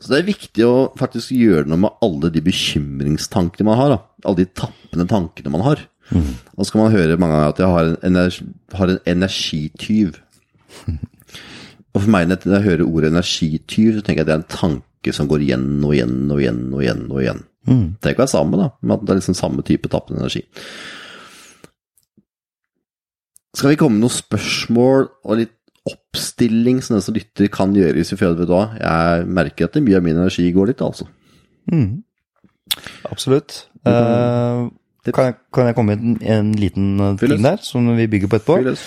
[0.02, 3.94] Så det er viktig å faktisk gjøre noe med alle de bekymringstankene man har.
[3.94, 3.98] Da.
[4.26, 5.84] Alle de tappende tankene man har.
[6.12, 10.18] Og så kan man høre mange ganger at jeg har en, energi, har en energityv.
[11.92, 14.52] Og for meg, når jeg hører ordet energityv, så tenker jeg at det er en
[14.52, 17.02] tanke som går igjen og igjen og igjen og igjen.
[17.10, 17.42] og igjen.
[17.66, 20.42] Det Tenk ikke være samme, da, men at det er liksom samme type tappende energi.
[23.52, 27.98] Skal vi komme med noen spørsmål og litt oppstilling som den som lytter kan gjøre
[27.98, 30.84] hvis vi føler vet du hva, jeg merker at mye av min energi går litt,
[30.84, 31.08] altså.
[33.10, 33.64] Absolutt.
[33.82, 34.70] Eh,
[35.10, 38.30] kan, jeg, kan jeg komme med en, en liten eh, ting der, som vi bygger
[38.30, 38.60] på etterpå?
[38.60, 38.86] Fyll løs.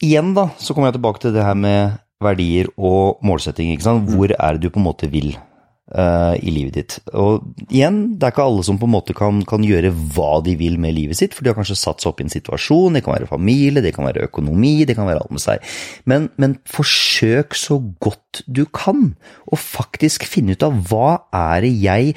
[0.00, 3.72] Igjen da, så kommer jeg tilbake til det her med verdier og målsetting.
[3.72, 4.10] ikke sant?
[4.10, 6.96] Hvor er det du på en måte vil uh, i livet ditt?
[7.16, 10.54] Og igjen, det er ikke alle som på en måte kan, kan gjøre hva de
[10.60, 13.02] vil med livet sitt, for de har kanskje satt seg opp i en situasjon, det
[13.06, 15.64] kan være familie, det kan være økonomi, det kan være alt med seg.
[16.10, 19.14] Men, men forsøk så godt du kan,
[19.48, 22.12] å faktisk finne ut av hva er det jeg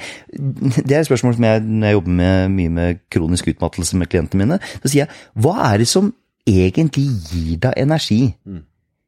[0.84, 4.12] Det er et spørsmål som jeg, når jeg jobber med, mye med kronisk utmattelse med
[4.12, 6.12] klientene mine, så sier jeg, hva er det som
[6.44, 8.20] egentlig gir deg energi?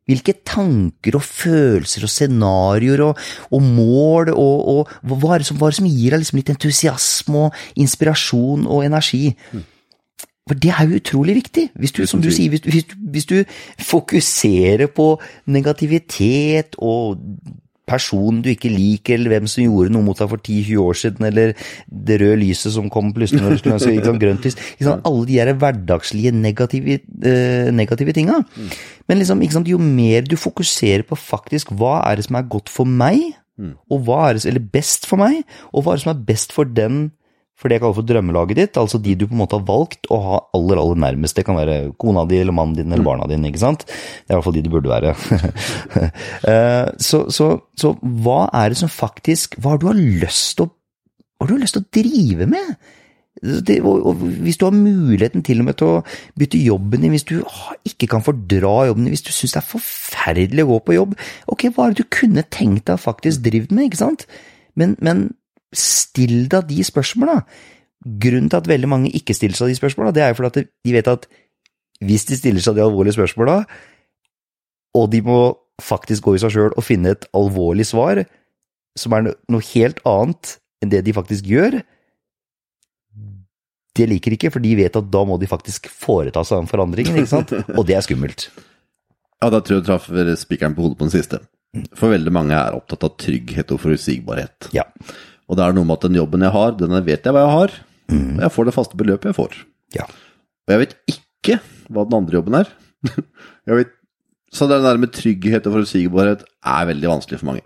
[0.06, 5.66] Hvilke tanker og følelser og scenarioer og, og mål og, og hva, er som, hva
[5.66, 9.32] er det som gir deg liksom litt entusiasme og inspirasjon og energi?
[10.46, 11.64] For det er jo utrolig viktig.
[11.74, 13.36] Hvis du, som du sier, hvis hvis, hvis du
[13.82, 15.08] fokuserer på
[15.50, 17.18] negativitet og
[17.86, 21.28] personen du ikke liker, eller hvem som gjorde noe mot deg for 10-20 år siden,
[21.30, 21.54] eller
[21.86, 24.58] det røde lyset som kom plutselig når du skulle ønske liksom, grønt lys.
[24.80, 28.40] Liksom, alle de her hverdagslige negative, eh, negative tinga.
[29.06, 32.72] Men liksom, sant, jo mer du fokuserer på faktisk hva er det som er godt
[32.72, 33.22] for meg,
[33.88, 35.40] og hva er det, eller best for meg,
[35.72, 37.06] og hva er det som er best for den
[37.56, 40.10] for det jeg kaller for drømmelaget ditt, altså de du på en måte har valgt
[40.12, 41.38] å ha aller, aller nærmest.
[41.38, 43.86] Det kan være kona di eller mannen din eller barna dine, ikke sant.
[43.88, 45.16] Det er i hvert fall de det burde være.
[46.46, 47.46] Eh, så, så,
[47.78, 51.48] så hva er det som faktisk Hva har du har lyst til å, hva har
[51.48, 52.68] du har lyst til å drive med?
[53.42, 56.02] Det, og, og hvis du har muligheten til og med til å
[56.38, 59.62] bytte jobben din, hvis du ah, ikke kan fordra jobben din, hvis du syns det
[59.62, 61.16] er forferdelig å gå på jobb,
[61.52, 64.28] ok, hva er det du kunne tenkt deg faktisk drive med, ikke sant?
[64.78, 65.28] Men, men
[65.80, 67.40] still deg de spørsmåla.
[68.06, 70.72] Grunnen til at veldig mange ikke stiller seg de spørsmåla, det er jo fordi at
[70.86, 71.28] de vet at
[72.04, 73.62] hvis de stiller seg de alvorlige spørsmåla,
[74.96, 75.40] og de må
[75.82, 78.22] faktisk gå i seg sjøl og finne et alvorlig svar,
[78.96, 81.80] som er noe helt annet enn det de faktisk gjør,
[83.96, 87.16] det liker ikke, for de vet at da må de faktisk foreta seg den forandringen,
[87.16, 87.54] ikke sant?
[87.76, 88.50] Og det er skummelt.
[89.36, 90.06] Ja, da tror jeg du traff
[90.40, 91.38] spikeren på hodet på den siste.
[91.92, 94.70] For veldig mange er opptatt av trygghet og forutsigbarhet.
[94.72, 94.86] Ja.
[95.46, 97.54] Og det er noe med at den jobben jeg har, den vet jeg hva jeg
[97.54, 97.76] har.
[98.16, 99.60] Og jeg får det faste beløpet jeg får.
[99.94, 100.06] Ja.
[100.66, 101.60] Og jeg vet ikke
[101.92, 102.72] hva den andre jobben er.
[103.68, 103.92] jeg vet,
[104.54, 107.64] så det der med trygghet og forutsigbarhet er veldig vanskelig for mange.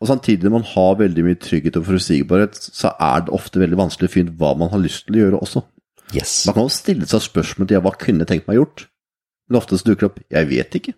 [0.00, 3.78] Og samtidig når man har veldig mye trygghet og forutsigbarhet, så er det ofte veldig
[3.82, 5.64] vanskelig å finne ut hva man har lyst til å gjøre også.
[6.14, 6.34] Yes.
[6.48, 8.86] Man kan jo stille seg spørsmål til hva kunne jeg tenkt meg gjort,
[9.48, 10.94] men ofte så dukker det opp 'jeg vet ikke'.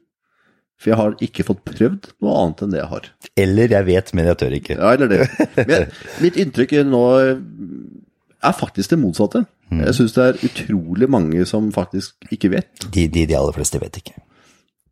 [0.77, 3.09] For jeg har ikke fått prøvd noe annet enn det jeg har.
[3.47, 4.77] Eller jeg vet, men jeg tør ikke.
[4.77, 5.21] Ja, eller det.
[5.69, 5.87] Men
[6.25, 9.47] mitt inntrykk nå er faktisk det motsatte.
[9.73, 12.87] Jeg syns det er utrolig mange som faktisk ikke vet.
[12.93, 14.15] De, de, de aller fleste vet ikke.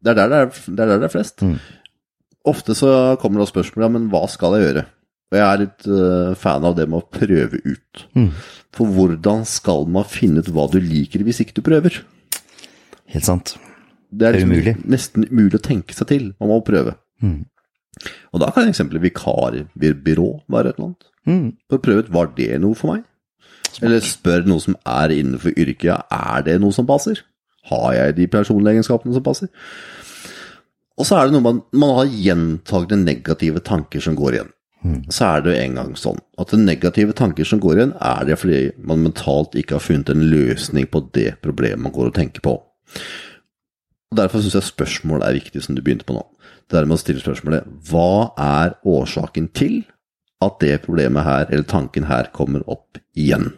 [0.05, 1.45] Det er der det er, det er, der det er flest.
[2.45, 4.87] Ofte så kommer det spørsmål ja, men hva skal jeg gjøre?
[5.33, 8.03] Og jeg er litt uh, fan av det med å prøve ut.
[8.75, 12.03] For hvordan skal man finne ut hva du liker hvis ikke du prøver?
[13.15, 13.55] Helt sant.
[14.15, 14.75] Det er, Det er liksom umulig.
[14.95, 16.29] nesten umulig å tenke seg til.
[16.41, 16.95] Man må prøve.
[18.35, 21.11] Og da kan eksempel vikarbyrå være et eller annet.
[21.71, 23.05] For å prøve ut, var det noe for meg?
[23.83, 27.23] Eller spør noe som er innenfor yrket, ja, er det noe som passer?
[27.71, 29.49] Har jeg de personlige egenskapene som passer?
[30.99, 34.53] Og så er det noe man, man har gjentagende negative tanker som går igjen.
[35.09, 38.27] Så er det jo en gang sånn at de negative tanker som går igjen, er
[38.29, 42.15] det fordi man mentalt ikke har funnet en løsning på det problemet man går og
[42.19, 42.59] tenker på.
[44.15, 46.23] Og Derfor syns jeg spørsmålet er viktig, som du begynte på nå.
[46.71, 49.81] Det er med å stille spørsmålet hva er årsaken til
[50.45, 53.51] at det problemet her, eller tanken her, kommer opp igjen?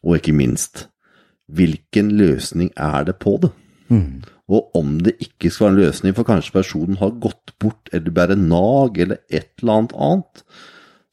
[0.00, 0.86] Og ikke minst,
[1.52, 3.52] hvilken løsning er det på det?
[4.48, 8.10] Og om det ikke skal være en løsning, for kanskje personen har gått bort eller
[8.10, 10.44] bærer nag eller et eller annet annet,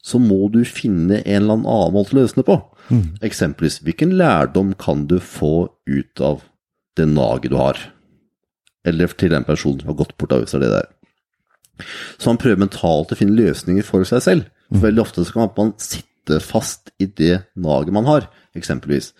[0.02, 2.56] så må du finne en eller annen måte å løse det på.
[3.22, 6.40] Eksempelvis, hvilken lærdom kan du få ut av
[6.96, 7.78] det naget du har?
[8.88, 10.88] Eller til den personen som har gått bort av det der.
[12.18, 14.50] Så man prøver mentalt å finne løsninger for seg selv.
[14.70, 18.28] For veldig ofte så kan man sitte fast i det naget man har.
[18.58, 19.12] Eksempelvis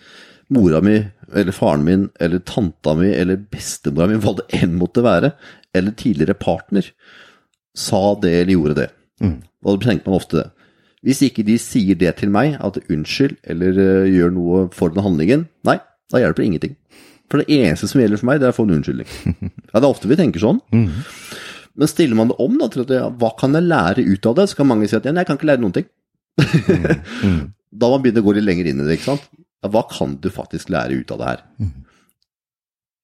[0.53, 0.97] mora mi,
[1.33, 5.33] eller faren min, eller tanta mi, eller bestemora mi, hva det enn måtte være,
[5.73, 6.89] eller tidligere partner,
[7.73, 8.89] sa det eller gjorde det.
[9.63, 10.49] Og da tenker man ofte det.
[11.03, 15.03] Hvis ikke de sier det til meg, at unnskyld, eller uh, gjør noe for den
[15.03, 15.77] handlingen, nei,
[16.11, 16.77] da hjelper det ingenting.
[17.33, 19.09] For det eneste som gjelder for meg, det er å få en unnskyldning.
[19.73, 20.59] Ja, det er ofte vi tenker sånn.
[20.69, 24.35] Men stiller man det om da, til at ja, hva kan jeg lære ut av
[24.37, 25.87] det, så kan mange si at ja, nei, jeg kan ikke lære noen ting.
[27.81, 29.25] da man begynner å gå litt lenger inn i det, ikke sant.
[29.65, 31.41] Ja, hva kan du faktisk lære ut av det her?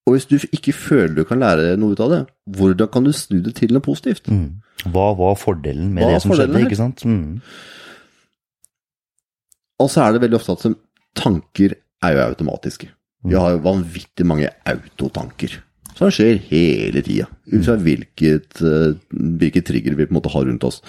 [0.05, 2.21] Og hvis du ikke føler du kan lære noe ut av det,
[2.59, 4.29] hvordan kan du snu det til noe positivt?
[4.93, 7.01] Hva var fordelen med Hva det som skjedde, ikke sant?
[7.09, 7.41] Mm.
[9.81, 10.79] Og så er det veldig ofte at
[11.17, 12.93] tanker er jo automatiske.
[13.27, 15.57] Vi har jo vanvittig mange autotanker
[15.99, 17.27] som skjer hele tida.
[17.51, 20.79] Ut fra hvilket, hvilket trigger vi på en måte har rundt oss.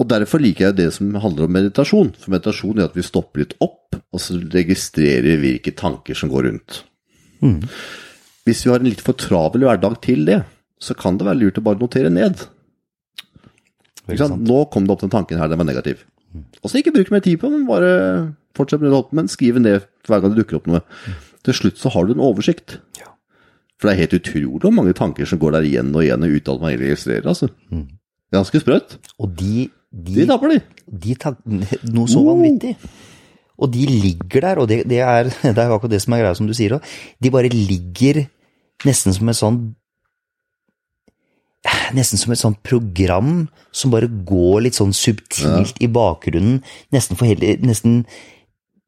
[0.00, 2.14] Og Derfor liker jeg det som handler om meditasjon.
[2.18, 6.48] For meditasjon er at vi stopper litt opp, og så registrerer hvilke tanker som går
[6.48, 6.80] rundt.
[8.48, 10.40] Hvis vi har en litt for travel hverdag til det,
[10.82, 12.40] så kan det være lurt å bare notere ned.
[14.08, 16.02] Nå kom det opp den tanken her, den var negativ.
[16.64, 17.92] Og så ikke bruk mer tid på den, bare
[18.58, 20.82] fortsett med det du holder på med, skriv ned hver gang det dukker opp noe.
[21.46, 22.78] Til slutt så har du en oversikt.
[23.00, 23.10] Ja.
[23.80, 26.54] For det er helt utrolig hvor mange tanker som går der igjen og igjen uten
[26.54, 27.48] at man registrerer, altså.
[27.72, 28.98] Er ganske sprøtt.
[29.18, 30.60] Og de, De de, tapper de.
[30.86, 32.76] de tar noe så vanvittig.
[33.62, 36.38] Og de ligger der, og det, det, er, det er akkurat det som er greia,
[36.38, 36.92] som du sier òg.
[37.22, 38.24] De bare ligger
[38.86, 39.62] nesten som et sånn
[41.94, 46.56] Nesten som et sånt program som bare går litt sånn subtilt i bakgrunnen.
[46.90, 48.00] Nesten for hele Nesten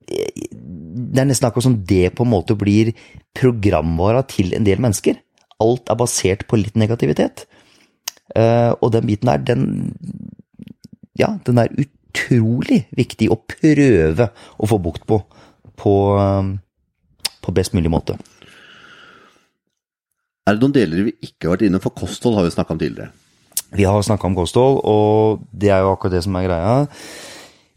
[0.04, 2.92] Det er nesten akkurat som det på en måte blir
[3.36, 5.18] programvara til en del mennesker.
[5.64, 7.46] Alt er basert på litt negativitet.
[8.34, 9.64] Eh, og den biten der, den
[11.18, 15.22] ja, den er utrolig viktig å prøve å få bukt på
[15.76, 16.58] på, um,
[17.42, 18.16] på best mulig måte.
[20.44, 21.94] Er det noen deler vi ikke har vært inne på?
[22.04, 23.12] kosthold, har vi snakka om tidligere.
[23.74, 26.74] Vi har snakka om kosthold, og det er jo akkurat det som er greia.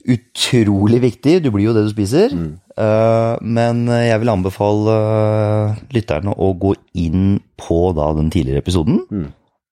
[0.07, 1.33] Utrolig viktig.
[1.43, 2.31] Du blir jo det du spiser.
[2.77, 9.01] Eh, men jeg vil anbefale eh, lytterne å gå inn på da den tidligere episoden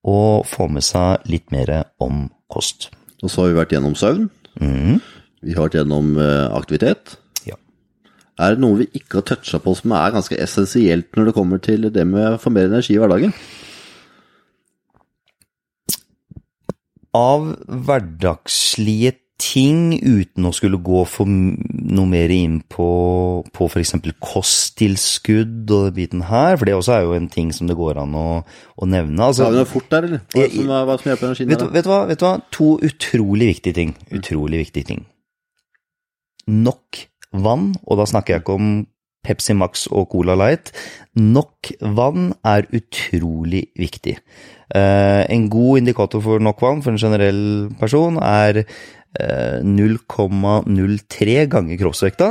[0.06, 1.72] og få med seg litt mer
[2.04, 2.90] om kost.
[3.24, 4.28] Og så har vi vært gjennom søvn.
[5.46, 7.16] Vi har vært gjennom eh, aktivitet.
[7.48, 7.58] Ja.
[8.42, 11.64] Er det noe vi ikke har toucha på som er ganske essensielt når det kommer
[11.64, 13.34] til det med å få mer energi i hverdagen?
[17.16, 17.46] av
[17.88, 22.88] hverdagslige ting, uten å skulle gå for noe mer inn på,
[23.56, 23.96] på f.eks.
[24.24, 28.00] kosttilskudd og den biten her, for det også er jo en ting som det går
[28.06, 29.20] an å, å nevne.
[29.28, 30.24] Altså, Har vi noe fort der, eller?
[30.32, 31.74] Hva, som, hva som hjelper energien vet, der?
[31.76, 32.34] vet, du hva, vet du hva?
[32.56, 33.94] To utrolig viktige ting.
[34.16, 35.06] Utrolig viktige ting.
[36.48, 38.76] Nok vann, og da snakker jeg ikke om
[39.26, 40.72] Pepsi Max og Cola Light.
[41.18, 44.20] Nok vann er utrolig viktig.
[44.76, 48.64] Eh, en god indikator for nok vann for en generell person er
[49.66, 52.30] 0,03 ganger kroppsvekta.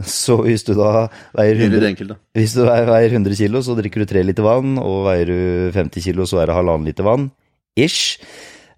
[0.00, 2.16] Så hvis du da veier 100, enkelt, da.
[2.38, 5.72] hvis du veier veier 100 kilo, så drikker du 3 liter vann, og veier du
[5.76, 7.30] 50 kilo, så er det halvannen liter vann.
[7.76, 8.20] Ish.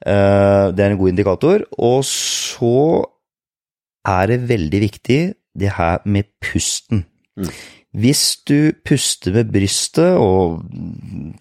[0.03, 1.63] Eh, Det er en god indikator.
[1.79, 3.05] Og så
[4.09, 5.21] er det veldig viktig
[5.59, 7.05] det her med pusten.
[7.93, 10.63] Hvis du puster med brystet og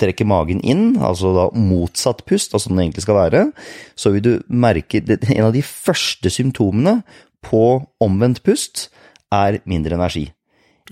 [0.01, 3.43] trekker magen inn, altså da motsatt pust, altså som det egentlig skal være,
[3.95, 7.01] så vil du merke at En av de første symptomene
[7.41, 8.89] på omvendt pust
[9.31, 10.27] er mindre energi.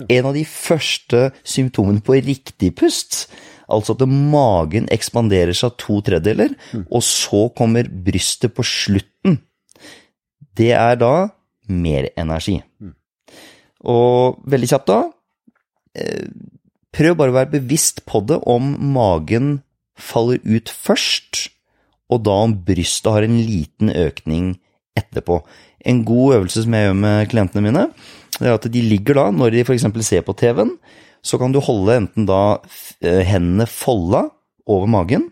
[0.07, 3.27] En av de første symptomene på riktig pust,
[3.67, 6.55] altså at magen ekspanderer seg to tredjedeler,
[6.87, 9.41] og så kommer brystet på slutten,
[10.55, 11.29] det er da
[11.67, 12.61] mer energi.
[13.83, 15.03] Og veldig kjapt da,
[16.95, 19.59] prøv bare å være bevisst på det om magen
[19.99, 21.49] faller ut først,
[22.09, 24.53] og da om brystet har en liten økning
[24.97, 25.41] etterpå.
[25.87, 27.85] En god øvelse som jeg gjør med klientene mine,
[28.39, 29.85] det er at de ligger da, når de f.eks.
[30.07, 30.75] ser på TV-en,
[31.21, 32.59] så kan du holde enten da
[33.03, 34.29] eh, hendene folda
[34.69, 35.27] over magen,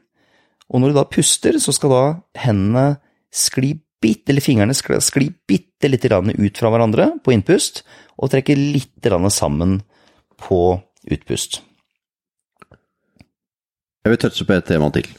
[0.68, 2.06] og når du da puster, så skal da
[2.44, 2.98] hendene
[3.32, 7.86] skli bitte, eller fingrene skli, bitte lite grann ut fra hverandre på innpust,
[8.20, 9.80] og trekke litt sammen
[10.42, 10.62] på
[11.12, 11.62] utpust.
[14.06, 15.10] Jeg vil touche på et tema til.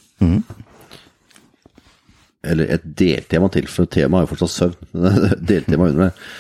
[2.49, 4.79] Eller et deltema til, for temaet er jo fortsatt søvn.
[5.51, 6.31] Deltema under det.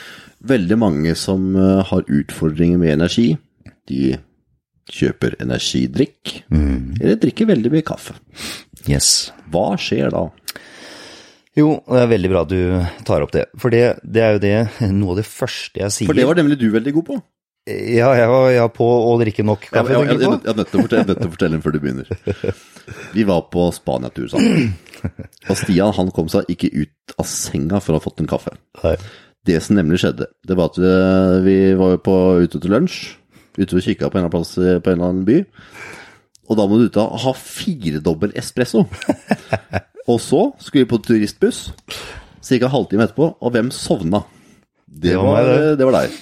[0.48, 3.32] Veldig mange som eh, har utfordringer med energi,
[3.90, 4.14] de
[4.88, 8.14] kjøper energidrikk, eller drikker veldig mye kaffe.
[8.88, 9.32] Yes.
[9.52, 10.22] Hva skjer da?
[11.58, 13.48] Jo, det er veldig bra at du tar opp det.
[13.58, 14.54] For det, det er jo det,
[14.94, 17.18] noe av det første jeg sier For det var nemlig du veldig god på.
[17.68, 20.70] Ja, jeg var, jeg var på å drikke nok kaffe, jeg, jeg, jeg, jeg nødt
[20.72, 22.12] til å fortelle, nødt til å fortelle den før du begynner.
[23.12, 24.70] Vi var på Spania-tur sammen.
[25.50, 28.54] Og Stian han kom seg ikke ut av senga for å ha fått en kaffe.
[28.80, 28.94] Nei.
[29.48, 33.02] Det som nemlig skjedde, det var at eh, vi var på, ute til lunsj.
[33.58, 35.38] Ute og kikka på en eller annen plass eh, på en eller annen by.
[36.48, 38.86] Og da må du ut og ha firedobbel espresso.
[40.08, 41.66] Og så skulle vi på turistbuss,
[42.48, 42.72] ca.
[42.72, 44.22] halvtime etterpå, og hvem sovna?
[44.88, 45.86] Det, Det var var, meg, det.
[45.86, 46.14] var deg.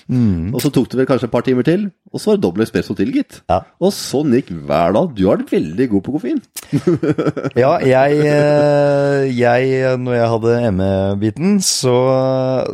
[0.53, 2.65] Og så tok det vel kanskje et par timer til, og så var det dobbel
[2.67, 3.39] espresso til, gitt.
[3.49, 3.63] Ja.
[3.81, 5.15] Og sånn gikk hver dag.
[5.17, 6.43] Du har vært veldig god på koffein.
[7.63, 11.95] Ja, jeg, eh, jeg Når jeg hadde ME-biten, så,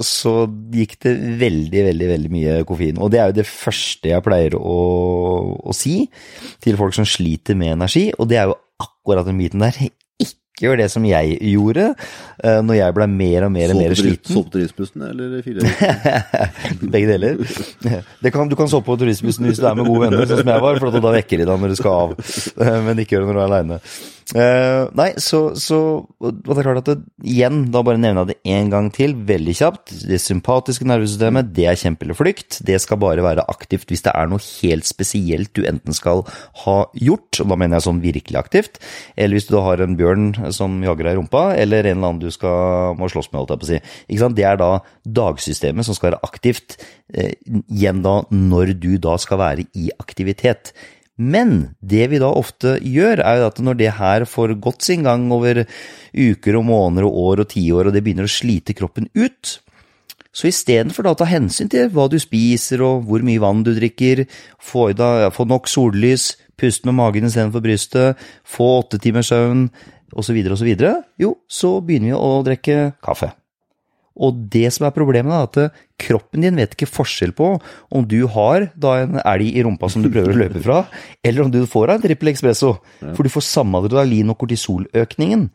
[0.02, 0.34] så
[0.74, 2.98] gikk det veldig, veldig veldig mye koffein.
[2.98, 4.78] Og det er jo det første jeg pleier å,
[5.62, 6.08] å si
[6.64, 9.78] til folk som sliter med energi, og det er jo akkurat den biten der.
[10.52, 11.84] Ikke gjør det som jeg gjorde
[12.44, 14.34] eh, når jeg ble mer og mer, og mer sliten.
[14.36, 15.64] Sov på turistbussen, eller fire?
[16.92, 17.40] Begge deler.
[18.20, 20.52] Det kan, du kan sove på turistbussen hvis du er med gode venner, sånn som
[20.52, 22.12] jeg var, for da vekker de deg når du skal av.
[22.20, 23.80] Eh, Men ikke gjør det når du er aleine.
[24.32, 25.78] Nei, så, så
[26.22, 29.54] det er klart at det, igjen, da bare nevner jeg det en gang til, veldig
[29.58, 29.92] kjapt.
[30.08, 32.60] Det sympatiske nervesystemet, det er kjempe eller flykt.
[32.66, 36.24] Det skal bare være aktivt hvis det er noe helt spesielt du enten skal
[36.62, 38.80] ha gjort, og da mener jeg sånn virkelig aktivt,
[39.16, 42.22] eller hvis du har en bjørn som jager deg i rumpa, eller en eller annen
[42.22, 43.82] du skal, må slåss med, holdt jeg på å si.
[44.08, 44.38] Ikke sant?
[44.38, 44.72] Det er da
[45.22, 46.78] dagsystemet som skal være aktivt,
[47.16, 47.30] uh,
[47.66, 50.72] igjen da når du da skal være i aktivitet.
[51.22, 55.04] Men det vi da ofte gjør, er jo at når det her får gått sin
[55.06, 55.62] gang over
[56.12, 59.58] uker og måneder og år og tiår, og det begynner å slite kroppen ut,
[60.32, 64.24] så istedenfor å ta hensyn til hva du spiser og hvor mye vann du drikker,
[64.56, 69.66] få, da, få nok sollys, puste med magen istedenfor brystet, få åtte timers søvn
[70.16, 70.72] osv., osv.,
[71.20, 73.32] jo, så begynner vi å drikke kaffe.
[74.16, 77.54] Og det som er problemet, er at kroppen din vet ikke forskjell på
[77.94, 80.82] om du har da en elg i rumpa som du prøver å løpe fra,
[81.26, 82.74] eller om du får en trippel espresso.
[83.12, 85.48] For du får samme adrenalin- og kortisoløkningen.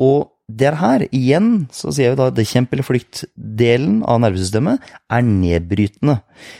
[0.00, 5.26] Og det her, igjen, så sier vi da det kjemp- eller flykt-delen av nervesystemet er
[5.26, 6.16] nedbrytende.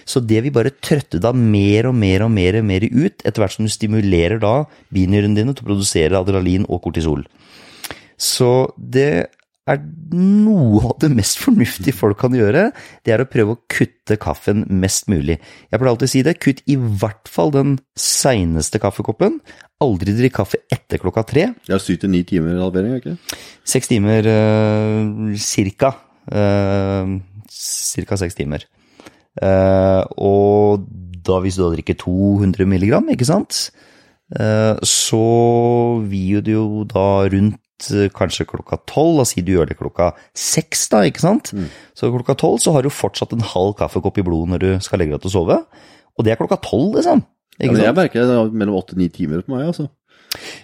[0.06, 3.42] Så det vil bare trøtte deg mer og mer og mer, og mer ut etter
[3.42, 4.54] hvert som du stimulerer da
[4.94, 7.24] binyrene dine til å produsere adrenalin og kortisol.
[8.20, 9.30] Så det
[9.70, 9.80] er
[10.16, 12.68] noe av det mest fornuftige folk kan gjøre,
[13.06, 15.38] det er å prøve å kutte kaffen mest mulig.
[15.70, 19.38] Jeg pleier alltid å si det, kutt i hvert fall den seineste kaffekoppen.
[19.84, 21.46] Aldri drikk kaffe etter klokka tre.
[21.66, 23.38] Det er syv til ni timer halvering, er ikke?
[23.68, 25.94] Seks timer uh, cirka.
[26.30, 28.66] Uh, cirka seks timer.
[29.40, 30.88] Uh, og
[31.24, 33.68] da hvis du da drikker 200 milligram, ikke sant,
[34.86, 35.20] så
[36.06, 37.59] vil du jo da rundt
[38.16, 41.52] kanskje klokka tolv, la oss si du gjør det klokka seks, da, ikke sant?
[41.96, 45.00] Så klokka tolv så har du fortsatt en halv kaffekopp i blodet når du skal
[45.02, 45.60] legge deg til å sove,
[46.16, 47.24] og det er klokka tolv, liksom.
[47.60, 49.90] Ja, men jeg merker det er mellom åtte og ni timer på meg, altså.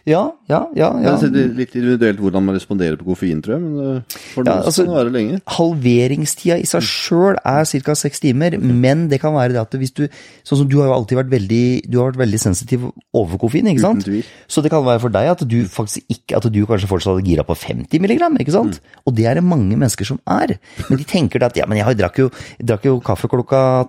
[0.06, 0.88] Ja, ja, ja.
[1.02, 1.12] ja.
[1.18, 4.60] Det er litt individuelt hvordan man responderer på koffein, tror jeg, men eh, for Ja,
[4.62, 5.40] altså- kan det være lenge.
[5.56, 7.94] halveringstida i seg sjøl er ca.
[7.98, 10.04] seks timer, men det kan være det at hvis du
[10.46, 13.66] Sånn som du har jo alltid vært veldig Du har vært veldig sensitiv overfor koffein,
[13.66, 14.04] ikke sant?
[14.06, 14.24] Uten tvil.
[14.46, 17.26] Så det kan være for deg at du faktisk ikke At du kanskje fortsatt er
[17.26, 18.78] gira på 50 milligram, ikke sant?
[18.78, 19.02] Mm.
[19.06, 20.58] Og det er det mange mennesker som er.
[20.88, 23.88] Men de tenker at ja, men jeg drakk jo, jeg drakk jo kaffe klokka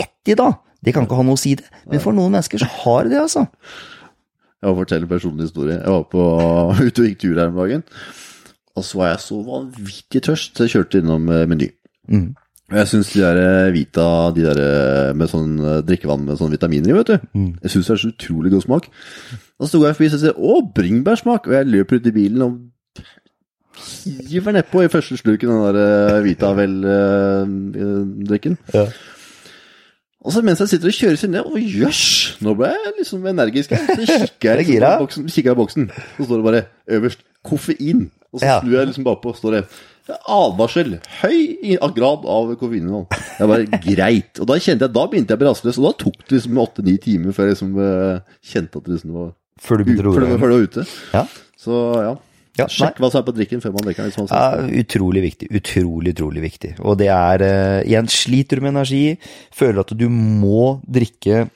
[0.00, 0.58] ett i dag.
[0.82, 1.64] Det kan ikke ha noe å si, det.
[1.86, 3.46] Men for noen mennesker så har det det, altså.
[4.62, 5.80] Jeg må fortelle en personlig historie.
[5.80, 6.24] Jeg var på,
[6.86, 7.82] ute og gikk tur her om dagen,
[8.78, 11.68] og så var jeg så vanvittig tørst, så jeg kjørte innom eh, Meny.
[12.08, 12.28] Mm.
[12.72, 15.50] Jeg syns de der eh, Vita, de der eh, med sånn
[15.88, 17.16] drikkevann med sånn vitaminer i, vet du.
[17.34, 17.52] Mm.
[17.64, 18.84] Jeg syns det er så utrolig god smak.
[19.58, 20.34] Og så går jeg forbi og sa å,
[20.78, 22.52] bringebærsmak, og jeg løper ut i bilen og
[24.30, 28.54] hiver nedpå i første slurken den der Vita vel-drikken.
[28.76, 28.84] Ja.
[30.22, 32.02] Og så mens jeg sitter og kjører seg ned, å jøss,
[32.46, 33.88] nå ble jeg liksom energisk her.
[34.06, 36.60] Så kikker Er jeg liksom på boksen, kikker jeg boksen, så står det bare
[36.98, 38.04] øverst koffein.
[38.32, 38.60] Og så Ja.
[38.62, 39.64] snur jeg liksom bakpå, står det
[40.30, 43.06] advarsel, høy grad av koffeininnhold.
[43.38, 44.40] Det var greit.
[44.42, 46.58] Og da kjente jeg, da begynte jeg å bli rastløs, og da tok det liksom
[46.64, 49.30] åtte-ni timer før jeg liksom eh, kjente at det liksom var
[49.62, 50.40] Før du begynte å roe deg.
[50.42, 50.86] før du var ute.
[51.14, 51.24] Ja.
[51.62, 52.14] Så ja.
[52.60, 54.12] Ja, Sjekk hva som er på drikken før man drikker den.
[54.12, 54.28] Liksom.
[54.28, 55.48] Ja, utrolig viktig.
[55.56, 56.74] Utrolig, utrolig viktig.
[56.84, 59.16] Og det er uh, Igjen, sliter du med energi,
[59.56, 61.46] føler at du må drikke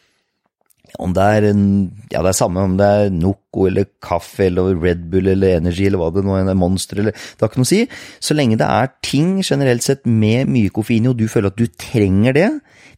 [1.03, 1.65] om det er en,
[2.13, 5.89] ja det er samme om det er Noco eller kaffe eller Red Bull eller Energy
[5.89, 7.83] eller hva det nå er, Monster eller Det har ikke noe å si.
[8.23, 11.61] Så lenge det er ting generelt sett med mye koffein i, og du føler at
[11.61, 12.49] du trenger det,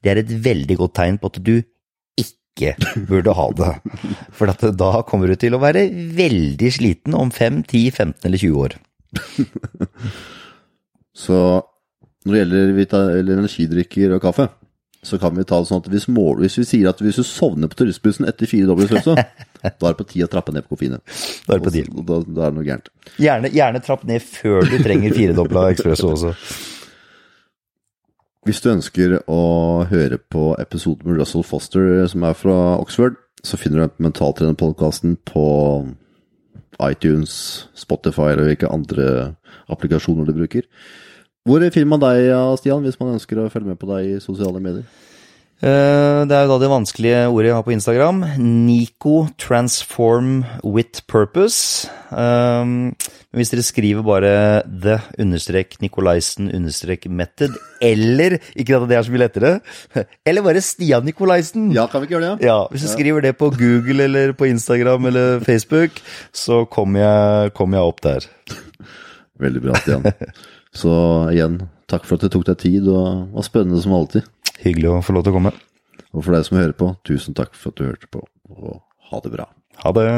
[0.05, 1.57] det er et veldig godt tegn på at du
[2.59, 2.75] ikke
[3.09, 3.73] burde ha det.
[4.35, 5.87] For at da kommer du til å være
[6.19, 8.79] veldig sliten om 5, 10, 15 eller 20 år.
[11.19, 11.39] Så
[12.27, 14.49] når det gjelder vita eller energidrikker og kaffe,
[15.03, 17.25] så kan vi ta det sånn at hvis, mål, hvis vi sier at hvis du
[17.27, 20.67] sovner på turistbussen etter fire dobbel espresso, da er det på tide å trappe ned
[20.67, 21.05] på koffeinet.
[21.47, 22.03] Da er det på tide.
[22.09, 22.91] Da, da er det noe gærent.
[23.23, 26.35] Gjerne, gjerne trapp ned før du trenger firedobla ekspresso også.
[28.49, 29.41] Hvis du ønsker å
[29.91, 35.43] høre på episoden med Russell Foster som er fra Oxford, så finner du Mentaltrenerpodkasten på
[36.81, 37.35] iTunes,
[37.77, 39.11] Spotify eller hvilke andre
[39.69, 40.65] applikasjoner du bruker.
[41.45, 44.65] Hvor finner man deg, Stian, hvis man ønsker å følge med på deg i sosiale
[44.65, 44.89] medier?
[45.59, 48.19] Eh, Det er jo da det vanskelige ordet jeg har på Instagram.
[48.39, 51.89] Nico transform with purpose.
[52.13, 52.95] Men
[53.35, 54.31] hvis dere skriver bare
[54.67, 59.53] the understrek Nicolaisen understrek method, eller Ikke at det er så mye lettere.
[60.27, 61.73] Eller bare Stian Nicolaisen.
[61.75, 62.47] Ja, kan vi ikke gjøre det?
[62.47, 65.99] Ja, Hvis du skriver det på Google eller på Instagram eller Facebook,
[66.33, 68.31] så kommer jeg, kommer jeg opp der.
[69.39, 70.07] Veldig bra, Stian.
[70.79, 70.91] Så
[71.33, 74.23] igjen, takk for at det tok deg tid, og var spennende som alltid.
[74.65, 75.55] Hyggelig å få lov til å komme.
[76.15, 78.23] Og for deg som hører på, tusen takk for at du hørte på,
[78.55, 78.81] og
[79.11, 79.47] ha det bra.
[79.85, 80.09] Ha det.